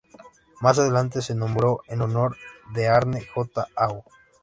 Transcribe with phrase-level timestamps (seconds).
[0.61, 2.35] Más adelante se nombró en honor
[2.73, 3.67] de Arne J.
[3.75, 4.03] Aho.